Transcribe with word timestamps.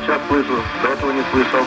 сейчас 0.00 0.20
слышу, 0.28 0.62
до 0.82 0.88
этого 0.88 1.12
не 1.12 1.22
слышал. 1.30 1.64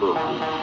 mundo. 0.00 0.57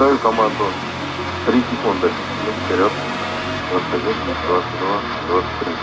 Выдаю 0.00 0.18
команду. 0.20 0.64
Три 1.44 1.60
секунды. 1.60 2.08
Вперед. 2.64 2.90
21, 3.70 4.14
22, 4.48 5.00
23. 5.28 5.74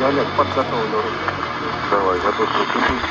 Я 0.00 0.08
Олег, 0.08 0.26
подготовлю. 0.36 1.02
Давай, 1.88 2.18
готов 2.18 2.48
приступить. 2.48 3.02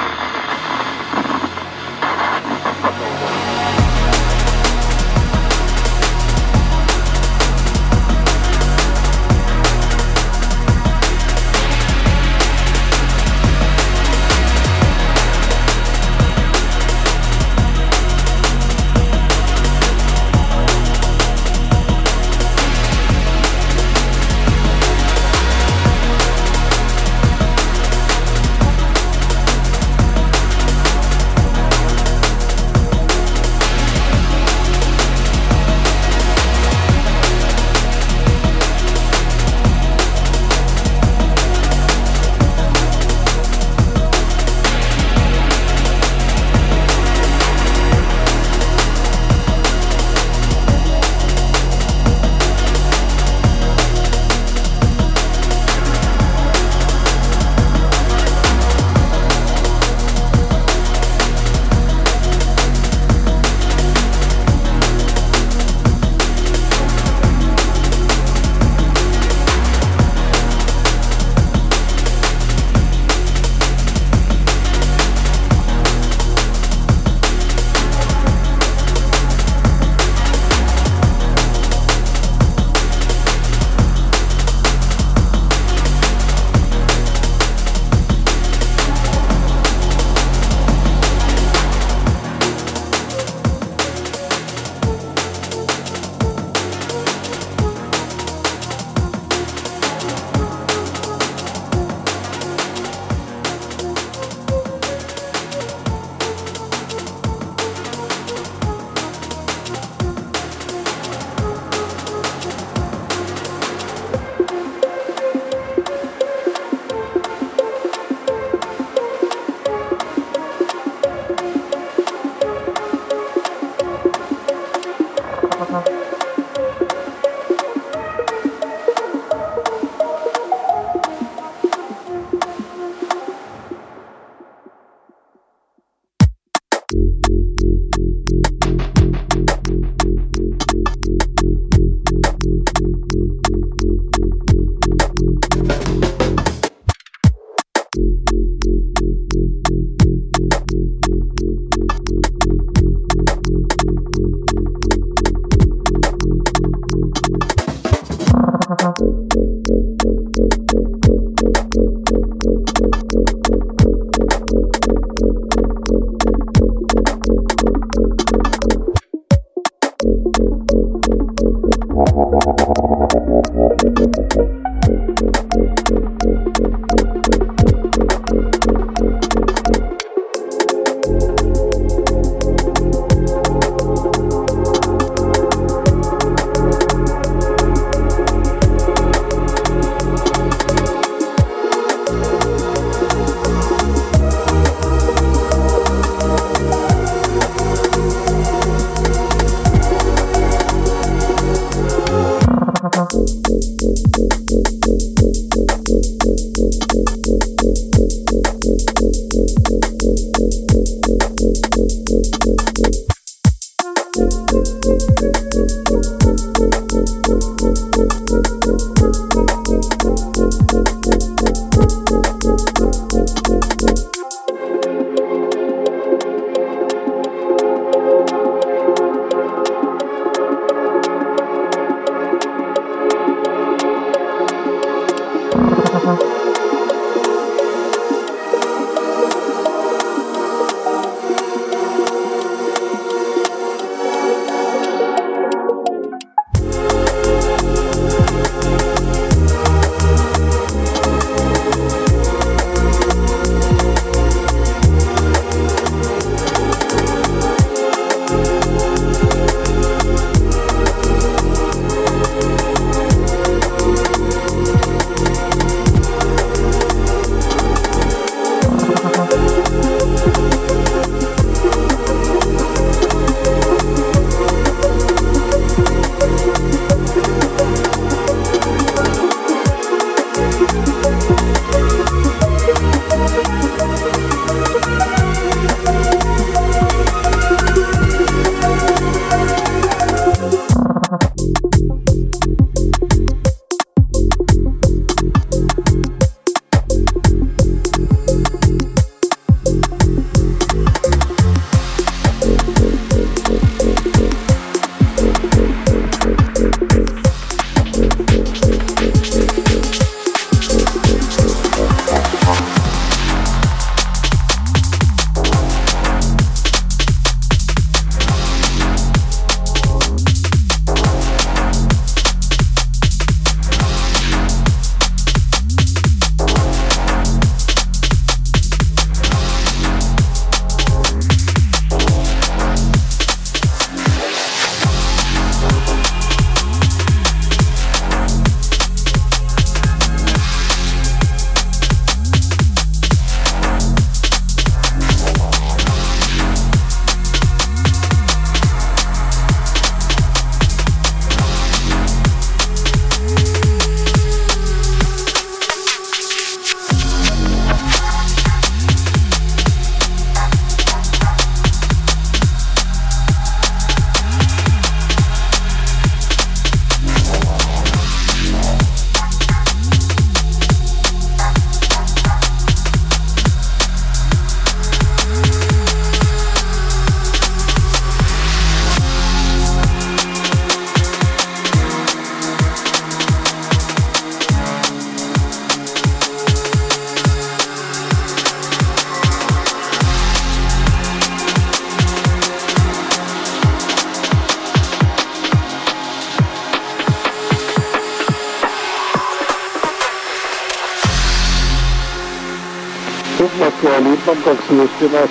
слышите 404.67 405.09
нас. 405.09 405.29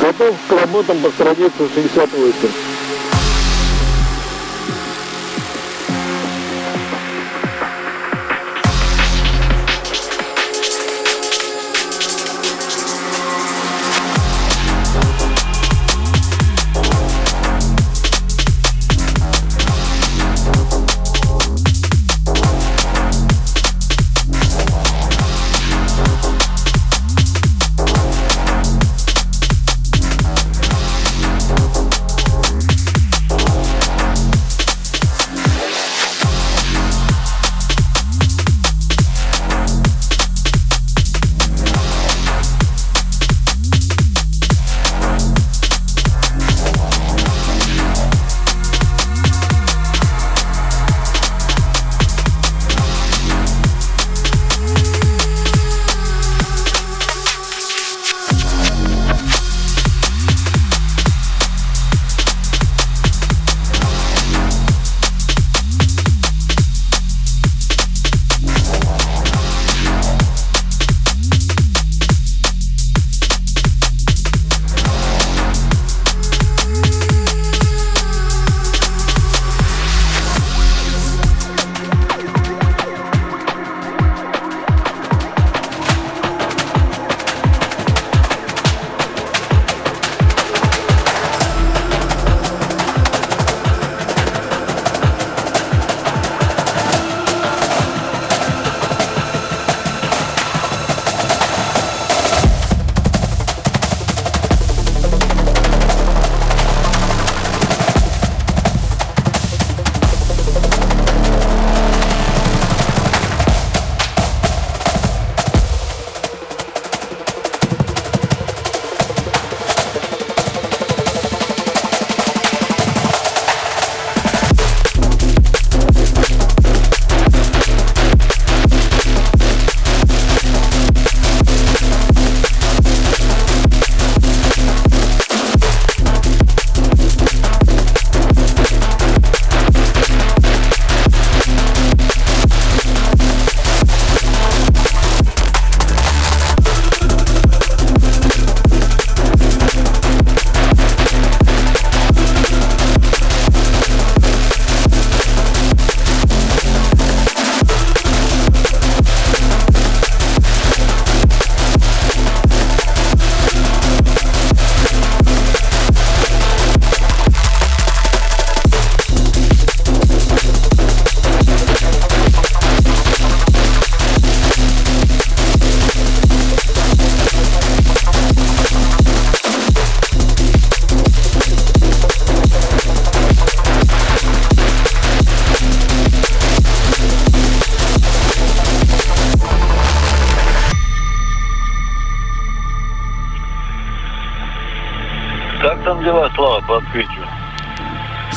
Готов 0.00 0.36
к 0.48 0.52
работам 0.52 0.98
по 1.00 1.10
странице 1.10 1.68
68. 1.74 2.79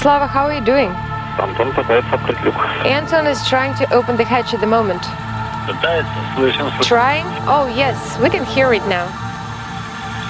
Slava, 0.03 0.27
how 0.27 0.47
are 0.47 0.55
you 0.55 0.61
doing? 0.61 0.95
Антон 1.38 1.73
пытается 1.73 2.14
открыть 2.14 2.41
люк. 2.43 2.55
Anton 2.85 3.27
is 3.27 3.47
trying 3.49 3.75
to 3.77 3.85
open 3.93 4.17
the 4.17 4.25
hatch 4.25 4.53
at 4.55 4.61
the 4.61 4.67
moment. 4.67 5.03
Пытается, 5.67 6.11
слышим, 6.35 6.71
Trying? 6.83 7.27
Oh, 7.47 7.67
yes, 7.67 8.19
we 8.19 8.31
can 8.31 8.45
hear 8.45 8.73
it 8.73 8.87
now. 8.88 9.07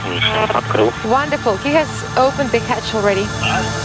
слышим. 0.04 0.56
Открыл. 0.56 0.92
Wonderful. 1.04 1.56
He 1.58 1.72
has 1.74 1.88
opened 2.16 2.50
the 2.50 2.60
hatch 2.60 2.94
already. 2.94 3.24
открываем 3.24 3.81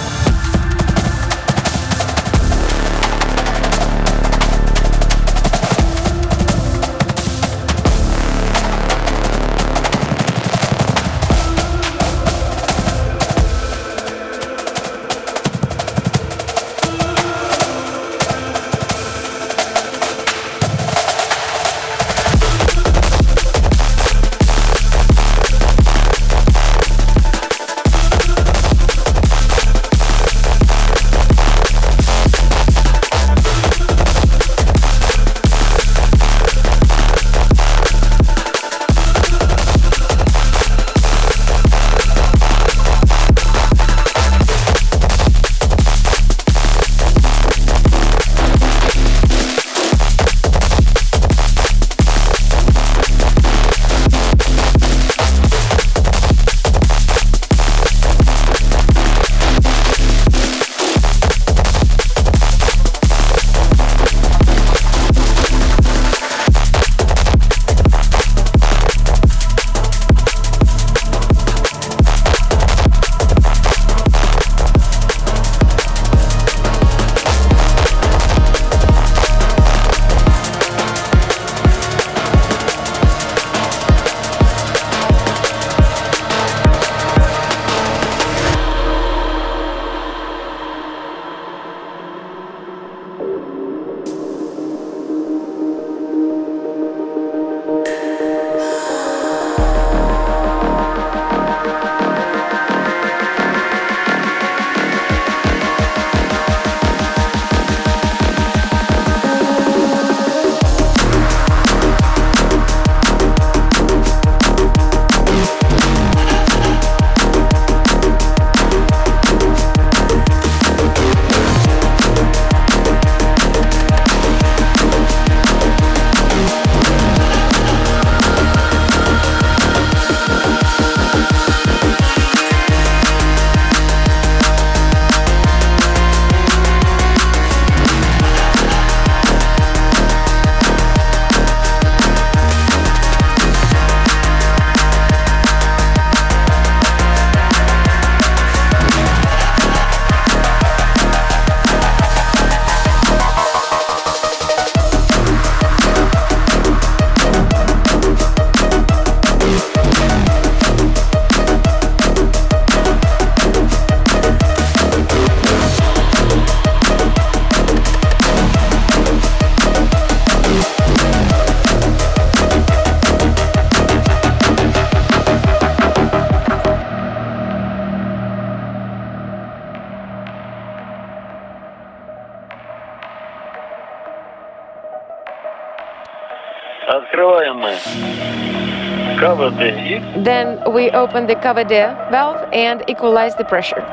Then 190.23 190.59
we 190.73 190.91
open 190.91 191.27
the 191.27 191.35
cover 191.35 191.63
D 191.63 191.75
valve 192.11 192.47
and 192.53 192.83
equalize 192.87 193.35
the 193.35 193.43
pressure. 193.43 193.83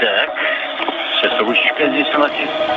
так. 0.00 0.30
Сейчас 1.20 1.38
ручечка 1.40 1.88
здесь 1.90 2.14
у 2.14 2.18
нас 2.18 2.32
есть. 2.32 2.73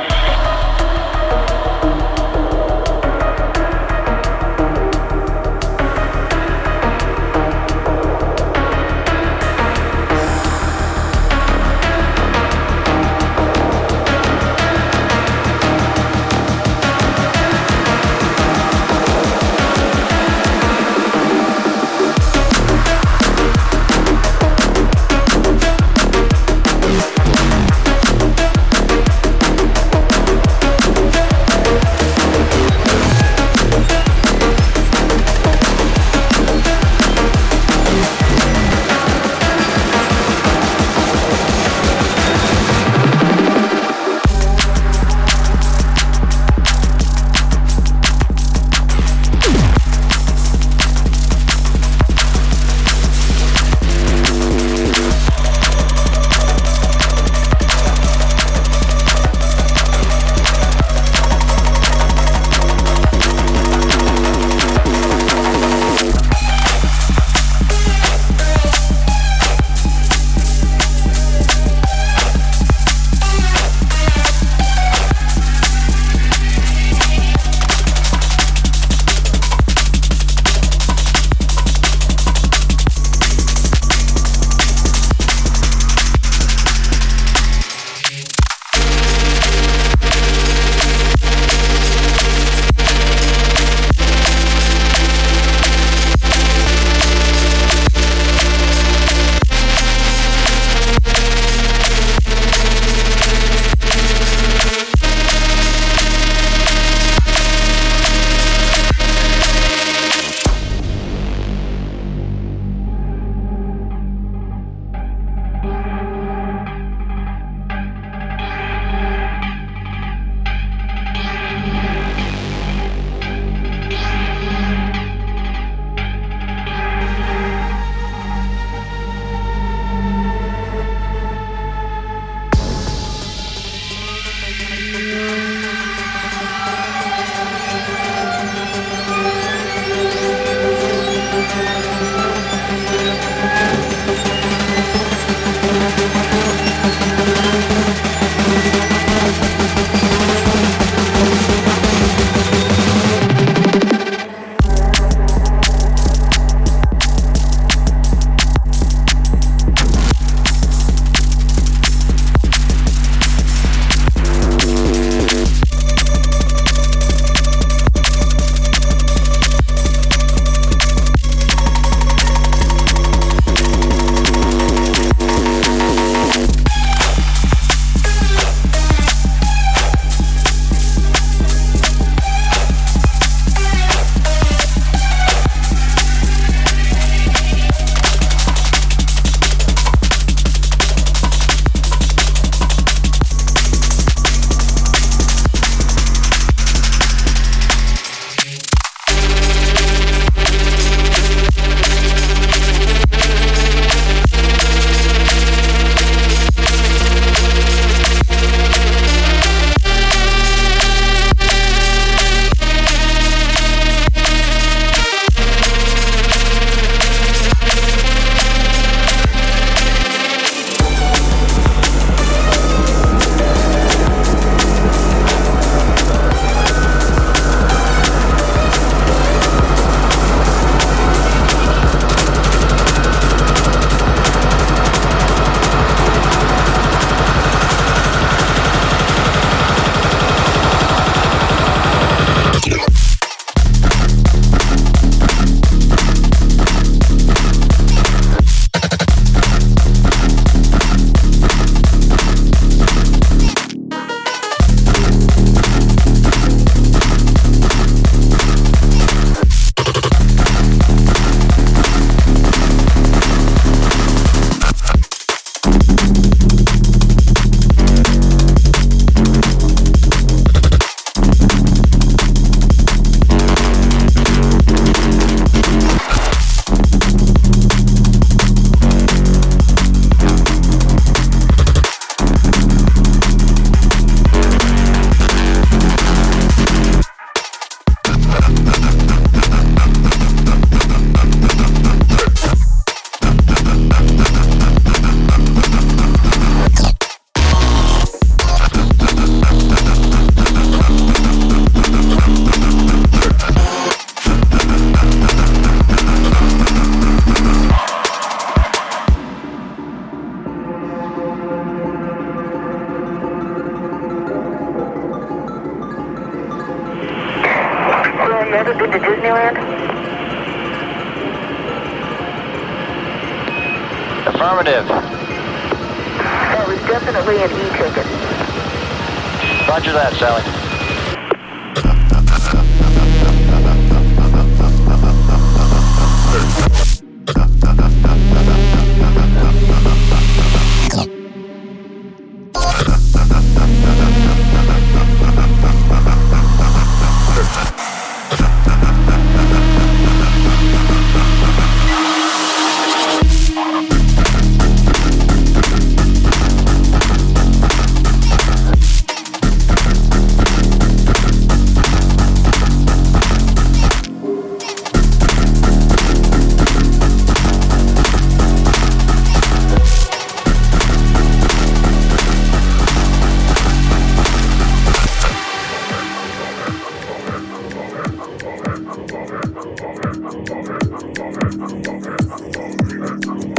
Analogue. 382.01 383.58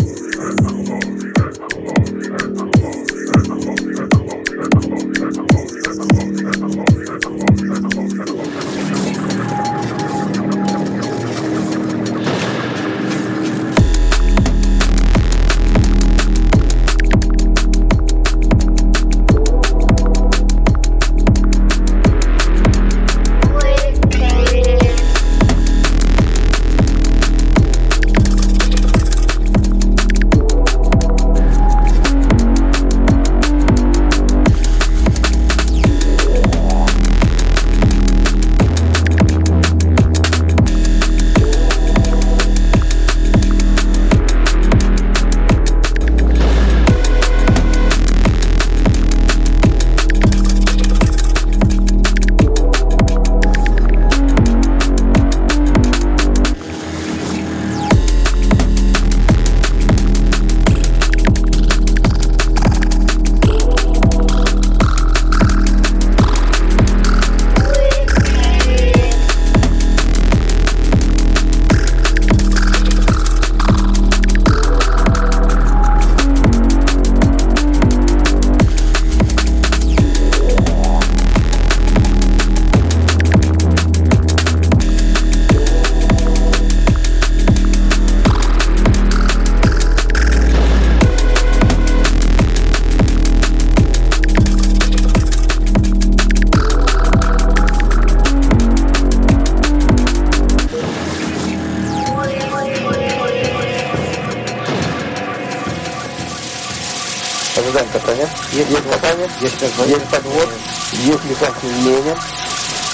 Катания. 107.73 108.29
Есть, 108.53 108.71
есть 108.71 108.91
катание, 108.91 109.31
есть, 109.41 110.09
подвод, 110.11 110.49
есть 110.93 111.25
механическое 111.25 111.69
изменение, 111.69 112.17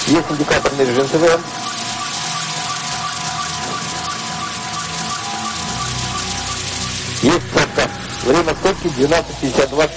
есть 0.07 0.25
индикаторный 0.29 0.85
режим 0.85 1.07
ТВМ. 1.07 1.41
Есть 7.23 7.49
стопка. 7.49 7.89
Время 8.23 8.55
стопки 8.55 8.87
12.52 8.87 9.89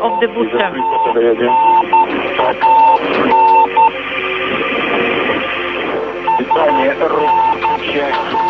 of 0.00 0.20
the 0.20 0.28
booster. 0.28 0.70
Питание 6.38 6.94
рук, 7.06 7.30
часть. 7.92 8.49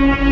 Мы 0.00 0.30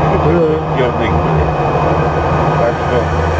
Так 2.59 2.73
что 2.73 3.36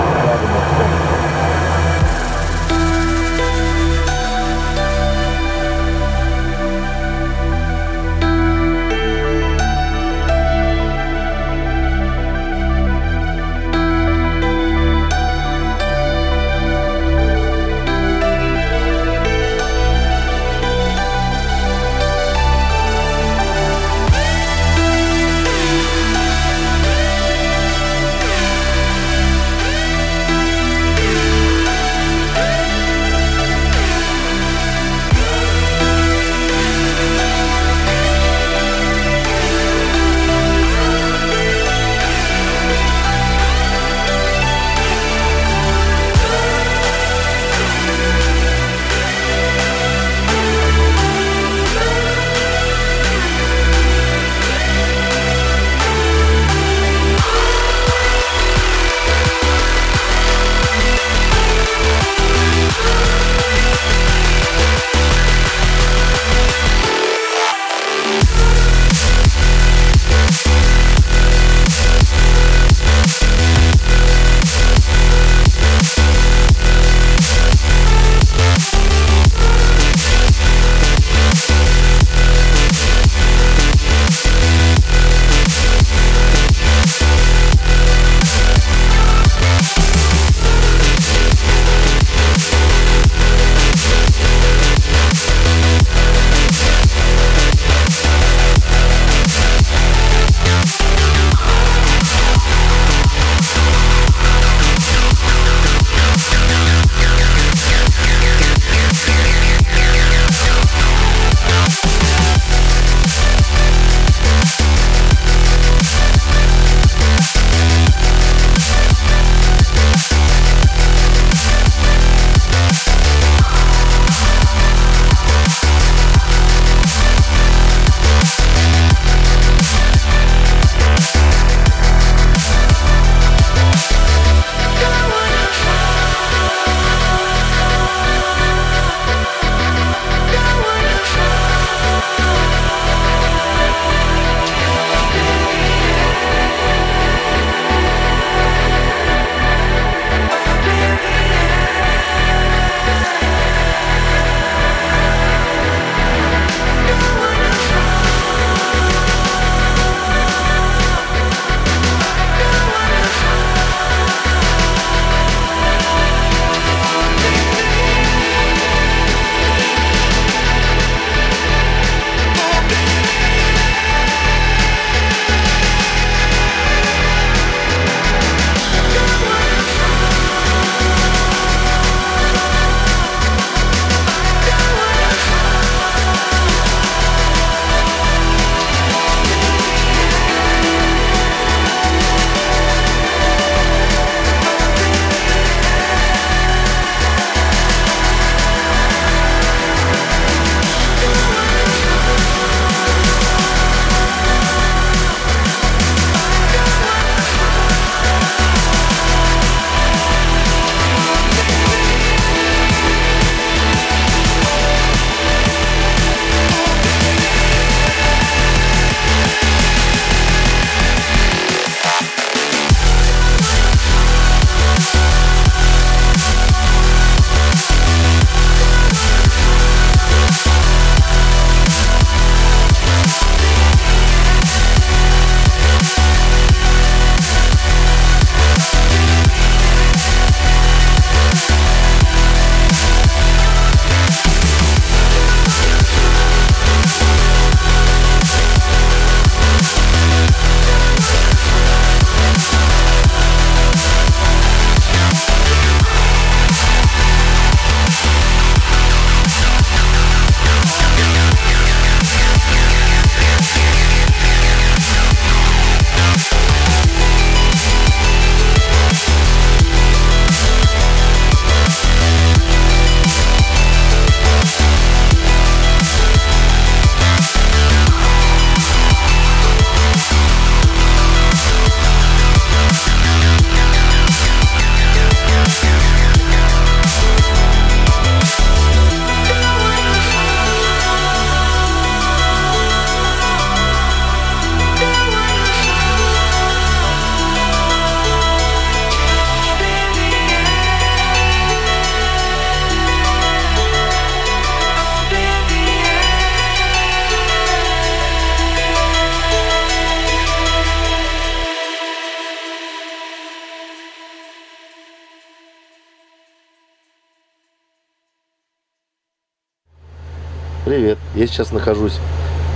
Привет. 320.67 320.97
Я 321.15 321.27
сейчас 321.27 321.53
нахожусь 321.53 321.97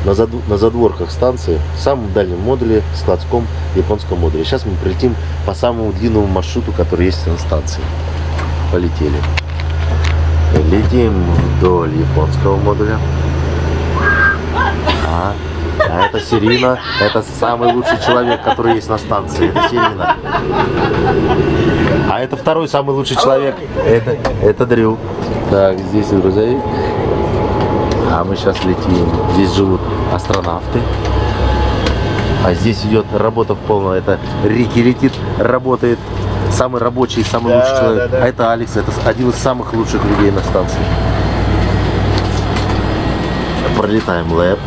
на, 0.04 0.14
заду- 0.14 0.42
на 0.50 0.58
задворках 0.58 1.10
станции, 1.12 1.62
в 1.78 1.80
самом 1.80 2.12
дальнем 2.12 2.42
модуле, 2.42 2.84
складском 2.94 3.48
японском 3.74 4.20
модуле. 4.20 4.44
Сейчас 4.44 4.66
мы 4.66 4.74
прилетим 4.84 5.16
по 5.46 5.54
самому 5.54 5.94
длинному 5.94 6.28
маршруту, 6.28 6.74
который 6.74 7.06
есть 7.06 7.26
на 7.26 7.38
станции. 7.38 7.82
Полетели. 8.70 9.16
Летим 10.70 11.24
вдоль 11.58 11.96
японского 11.96 12.58
модуля. 12.58 13.00
А, 15.08 15.34
а 15.80 16.08
это 16.08 16.20
Сирина, 16.20 16.80
это 17.02 17.24
самый 17.40 17.72
лучший 17.72 17.98
человек, 18.06 18.44
который 18.44 18.76
есть 18.76 18.90
на 18.90 18.98
станции. 18.98 19.48
Это 19.48 19.70
Сирина. 19.70 20.18
А 22.10 22.20
это 22.20 22.36
второй 22.36 22.68
самый 22.68 22.94
лучший 22.94 23.16
человек. 23.16 23.56
Это, 23.86 24.18
это 24.44 24.66
Дрю. 24.66 24.98
Так, 25.50 25.80
здесь 25.80 26.08
грузовик. 26.10 26.60
А 28.14 28.24
мы 28.26 28.36
сейчас 28.36 28.62
летим. 28.66 29.10
Здесь 29.36 29.54
живут 29.54 29.80
астронавты. 30.14 30.80
А 32.46 32.54
здесь 32.54 32.84
идет 32.84 33.06
работа 33.14 33.56
в 33.56 33.60
полную. 33.60 34.00
Это 34.00 34.20
Рики 34.44 34.80
летит, 34.80 35.14
работает. 35.38 35.98
Самый 36.52 36.82
рабочий, 36.82 37.24
самый 37.24 37.54
Да, 37.54 37.60
лучший 37.60 37.78
человек. 37.80 38.12
да, 38.12 38.18
да. 38.18 38.24
А 38.26 38.28
это 38.28 38.52
Алекс, 38.52 38.76
это 38.76 38.92
один 39.06 39.30
из 39.30 39.36
самых 39.36 39.74
лучших 39.74 40.04
людей 40.04 40.32
на 40.32 40.42
станции. 40.42 40.80
Пролетаем 43.78 44.32
лэп. 44.34 44.60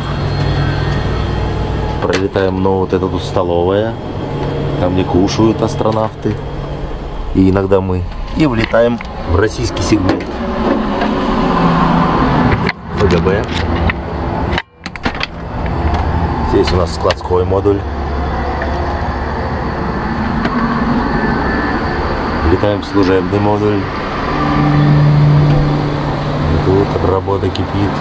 Пролетаем, 2.01 2.63
ну, 2.63 2.79
вот 2.79 2.93
это 2.93 3.07
тут 3.07 3.21
столовая. 3.23 3.93
Там, 4.79 4.93
где 4.95 5.03
кушают 5.03 5.61
астронавты. 5.61 6.33
И 7.35 7.49
иногда 7.51 7.79
мы. 7.79 8.01
И 8.37 8.47
влетаем 8.47 8.99
в 9.31 9.35
российский 9.35 9.83
сегмент. 9.83 10.23
ФГБ. 13.15 13.43
Здесь 16.49 16.71
у 16.73 16.75
нас 16.75 16.93
складской 16.95 17.45
модуль. 17.45 17.79
Летаем 22.51 22.81
в 22.81 22.85
служебный 22.85 23.39
модуль. 23.39 23.79
Тут 26.65 27.09
работа 27.09 27.47
кипит. 27.49 27.91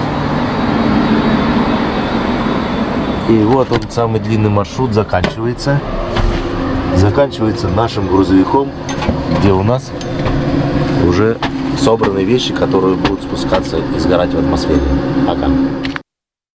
И 3.28 3.42
вот 3.42 3.70
он, 3.70 3.90
самый 3.90 4.20
длинный 4.20 4.50
маршрут 4.50 4.92
заканчивается. 4.92 5.80
Заканчивается 6.96 7.68
нашим 7.68 8.08
грузовиком, 8.08 8.70
где 9.38 9.52
у 9.52 9.62
нас 9.62 9.90
уже 11.06 11.38
собраны 11.85 12.24
вещи, 12.24 12.55
которые 12.55 12.97
будут 12.97 13.22
спускаться 13.22 13.76
и 13.95 13.99
сгорать 13.99 14.32
в 14.32 14.39
атмосфере. 14.39 14.80
Пока. 15.26 15.49